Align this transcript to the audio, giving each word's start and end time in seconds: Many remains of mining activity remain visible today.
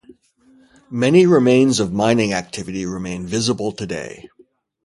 Many 0.89 1.27
remains 1.27 1.79
of 1.79 1.93
mining 1.93 2.33
activity 2.33 2.87
remain 2.87 3.27
visible 3.27 3.71
today. 3.71 4.27